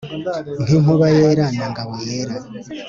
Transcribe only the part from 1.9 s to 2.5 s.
yera.